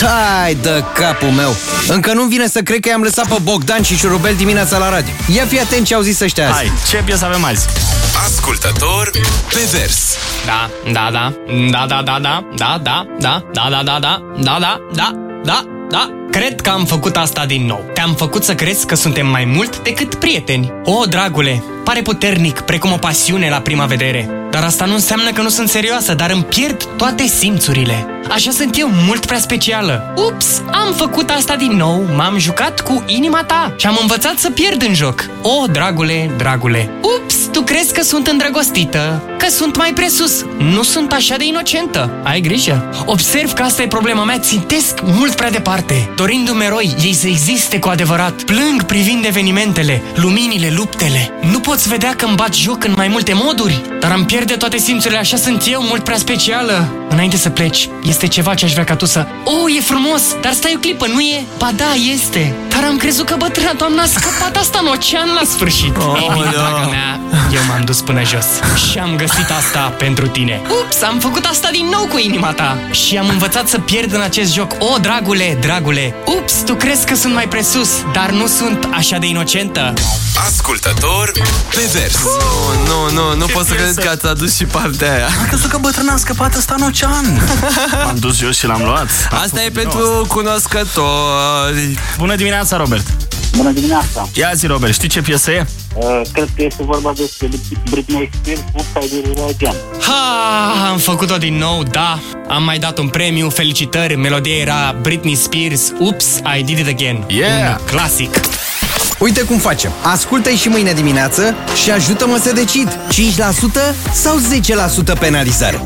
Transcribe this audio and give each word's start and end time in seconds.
Tai 0.00 0.54
de 0.54 0.84
capul 0.94 1.28
meu! 1.28 1.54
Încă 1.88 2.12
nu 2.12 2.22
vine 2.22 2.46
să 2.46 2.60
cred 2.60 2.80
că 2.80 2.88
i-am 2.88 3.02
lăsat 3.02 3.28
pe 3.28 3.36
Bogdan 3.42 3.82
și 3.82 3.96
Șurubel 3.96 4.34
dimineața 4.34 4.78
la 4.78 4.88
radio. 4.88 5.12
Ia 5.34 5.44
fi 5.46 5.60
atent 5.60 5.86
ce 5.86 5.94
au 5.94 6.00
zis 6.00 6.20
ăștia 6.20 6.48
azi. 6.48 6.54
Hai, 6.54 6.72
ce 6.88 7.02
piesă 7.04 7.24
avem 7.24 7.44
azi? 7.44 7.66
Ascultător 8.26 9.10
pe 9.48 9.68
vers. 9.70 10.16
Da, 10.46 10.70
da, 10.92 11.08
da, 11.12 11.32
da, 11.70 11.86
da, 11.88 12.02
da, 12.02 12.18
da, 12.18 12.44
da, 12.56 12.80
da, 12.80 13.06
da, 13.18 13.42
da, 13.52 13.68
da, 13.70 13.82
da, 13.82 13.98
da, 13.98 14.20
da, 14.42 14.58
da, 14.58 14.80
da, 14.94 15.12
da, 15.44 15.64
da. 15.90 16.10
Cred 16.30 16.60
că 16.60 16.70
am 16.70 16.84
făcut 16.84 17.16
asta 17.16 17.46
din 17.46 17.66
nou. 17.66 17.90
Te-am 17.94 18.14
făcut 18.14 18.44
să 18.44 18.54
crezi 18.54 18.86
că 18.86 18.94
suntem 18.94 19.26
mai 19.26 19.44
mult 19.44 19.82
decât 19.82 20.14
prieteni. 20.14 20.72
O, 20.84 21.04
dragule, 21.04 21.62
pare 21.84 22.02
puternic, 22.02 22.60
precum 22.60 22.92
o 22.92 22.96
pasiune 22.96 23.48
la 23.48 23.60
prima 23.60 23.84
vedere. 23.84 24.28
Dar 24.56 24.64
asta 24.64 24.84
nu 24.84 24.94
înseamnă 24.94 25.30
că 25.30 25.42
nu 25.42 25.48
sunt 25.48 25.68
serioasă, 25.68 26.14
dar 26.14 26.30
îmi 26.30 26.44
pierd 26.44 26.84
toate 26.84 27.26
simțurile. 27.26 28.06
Așa 28.28 28.50
sunt 28.50 28.78
eu, 28.78 28.88
mult 29.06 29.26
prea 29.26 29.38
specială. 29.38 30.14
Ups, 30.16 30.62
am 30.72 30.92
făcut 30.92 31.30
asta 31.30 31.56
din 31.56 31.72
nou, 31.72 32.06
m-am 32.14 32.38
jucat 32.38 32.80
cu 32.80 33.04
inima 33.06 33.44
ta 33.44 33.74
și 33.76 33.86
am 33.86 33.98
învățat 34.00 34.38
să 34.38 34.50
pierd 34.50 34.82
în 34.82 34.94
joc. 34.94 35.26
O, 35.42 35.66
dragule, 35.66 36.30
dragule. 36.36 36.90
Ups, 37.00 37.14
tu 37.14 37.15
crezi 37.66 37.92
că 37.92 38.02
sunt 38.02 38.26
îndrăgostită, 38.26 39.22
că 39.38 39.48
sunt 39.48 39.76
mai 39.76 39.92
presus. 39.92 40.44
Nu 40.58 40.82
sunt 40.82 41.12
așa 41.12 41.36
de 41.36 41.44
inocentă. 41.44 42.10
Ai 42.22 42.40
grijă. 42.40 42.90
Observ 43.04 43.52
că 43.52 43.62
asta 43.62 43.82
e 43.82 43.86
problema 43.86 44.24
mea, 44.24 44.38
țintesc 44.38 45.00
mult 45.02 45.34
prea 45.34 45.50
departe. 45.50 46.10
Dorindu-mi 46.16 46.64
eroi, 46.64 46.94
ei 47.02 47.14
să 47.14 47.26
existe 47.26 47.78
cu 47.78 47.88
adevărat. 47.88 48.42
Plâng 48.42 48.82
privind 48.82 49.24
evenimentele, 49.24 50.02
luminile, 50.14 50.72
luptele. 50.76 51.30
Nu 51.50 51.60
poți 51.60 51.88
vedea 51.88 52.14
că 52.16 52.24
îmi 52.24 52.36
bat 52.36 52.54
joc 52.54 52.84
în 52.84 52.92
mai 52.96 53.08
multe 53.08 53.32
moduri, 53.34 53.82
dar 54.00 54.12
am 54.12 54.24
pierde 54.24 54.54
toate 54.54 54.76
simțurile, 54.76 55.18
așa 55.18 55.36
sunt 55.36 55.62
eu, 55.70 55.82
mult 55.82 56.04
prea 56.04 56.16
specială. 56.16 56.92
Înainte 57.08 57.36
să 57.36 57.50
pleci, 57.50 57.88
este 58.02 58.26
ceva 58.26 58.54
ce 58.54 58.64
aș 58.64 58.72
vrea 58.72 58.84
ca 58.84 58.96
tu 58.96 59.06
să... 59.06 59.26
Oh, 59.44 59.76
e 59.76 59.80
frumos, 59.80 60.22
dar 60.40 60.52
stai 60.52 60.72
o 60.76 60.78
clipă, 60.78 61.06
nu 61.06 61.20
e? 61.20 61.44
Ba 61.58 61.70
da, 61.76 61.94
este. 62.12 62.54
Dar 62.80 62.84
am 62.84 62.96
crezut 62.96 63.26
că 63.26 63.34
bătrâna 63.38 63.72
doamna 63.72 64.02
a 64.02 64.06
scăpat 64.06 64.56
asta 64.56 64.78
în 64.82 64.86
ocean 64.86 65.28
la 65.34 65.46
sfârșit. 65.54 65.96
Oh, 65.96 66.20
Ei 66.20 66.30
bine, 66.32 66.50
draga 66.50 66.86
mea, 66.90 67.20
eu 67.52 67.60
m-am 67.68 67.80
dus 67.84 68.00
până 68.00 68.22
jos 68.24 68.46
și 68.90 68.98
am 68.98 69.16
găsit 69.16 69.50
asta 69.58 69.80
pentru 69.98 70.26
tine. 70.26 70.60
Ups, 70.84 71.02
am 71.02 71.18
făcut 71.18 71.44
asta 71.44 71.68
din 71.72 71.86
nou 71.90 72.06
cu 72.06 72.18
inima 72.18 72.52
ta 72.52 72.78
și 72.90 73.16
am 73.16 73.28
învățat 73.28 73.68
să 73.68 73.78
pierd 73.78 74.12
în 74.12 74.20
acest 74.20 74.52
joc. 74.52 74.72
O, 74.78 74.98
dragule, 75.00 75.56
dragule, 75.60 76.14
ups, 76.24 76.52
tu 76.66 76.74
crezi 76.74 77.06
că 77.06 77.14
sunt 77.14 77.34
mai 77.34 77.48
presus, 77.48 77.90
dar 78.12 78.30
nu 78.30 78.46
sunt 78.46 78.88
așa 78.92 79.18
de 79.18 79.26
inocentă. 79.26 79.92
Ascultător 80.46 81.30
pe 81.74 81.88
vers. 81.92 82.18
Nu, 82.22 82.84
nu, 82.86 83.10
nu, 83.12 83.36
nu 83.36 83.46
pot 83.46 83.66
să 83.66 83.74
piesă? 83.74 83.92
cred 83.92 84.04
că 84.04 84.10
ați 84.10 84.26
adus 84.26 84.56
și 84.56 84.64
partea 84.64 85.14
aia. 85.14 85.26
Am 85.26 85.46
crezut 85.46 85.70
că 85.70 85.78
bătrâna 85.80 86.12
a 86.12 86.16
scăpat 86.16 86.56
ăsta 86.56 86.74
în 86.78 86.82
ocean. 86.82 87.48
M-am 88.04 88.16
dus 88.18 88.36
jos 88.36 88.56
și 88.56 88.66
l-am 88.66 88.82
luat. 88.82 89.08
Asta 89.42 89.62
e 89.62 89.68
pentru 89.70 90.24
cunoscători. 90.28 91.98
Bună 92.18 92.34
dimineața, 92.66 92.76
Robert. 92.76 93.06
Bună 93.56 93.70
dimineața! 93.70 94.28
Ia 94.34 94.50
zi, 94.54 94.66
Robert, 94.66 94.92
știi 94.92 95.08
ce 95.08 95.20
piesă 95.22 95.50
e? 95.50 95.66
Uh, 95.94 96.20
cred 96.32 96.48
că 96.56 96.62
este 96.62 96.82
vorba 96.82 97.12
despre 97.16 97.48
Britney 97.90 98.30
Spears, 98.40 98.60
Upside 98.74 99.20
Down 99.20 99.48
Again. 99.48 99.74
Ha, 100.00 100.88
am 100.90 100.98
făcut-o 100.98 101.36
din 101.36 101.56
nou, 101.56 101.82
da. 101.82 102.20
Am 102.48 102.62
mai 102.62 102.78
dat 102.78 102.98
un 102.98 103.08
premiu, 103.08 103.48
felicitări. 103.50 104.16
Melodia 104.16 104.54
era 104.54 104.96
Britney 105.02 105.34
Spears, 105.34 105.92
Oops, 105.98 106.26
I 106.58 106.62
Did 106.62 106.78
It 106.78 106.88
Again. 106.88 107.24
Yeah. 107.28 107.76
Un 107.78 107.84
clasic. 107.86 108.40
Uite 109.18 109.40
cum 109.40 109.58
facem. 109.58 109.90
Ascultă-i 110.02 110.54
și 110.56 110.68
mâine 110.68 110.92
dimineață 110.92 111.54
și 111.82 111.90
ajută-mă 111.90 112.38
să 112.42 112.52
decid. 112.52 112.98
5% 113.12 113.94
sau 114.12 114.38
10% 115.16 115.18
penalizare? 115.18 115.80